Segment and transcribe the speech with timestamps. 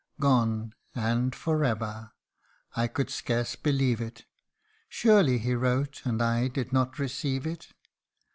[0.19, 2.13] Gone, and for ever!
[2.75, 4.25] I could scarce believe it:
[4.89, 7.67] Surely he wrote, and I did not receive it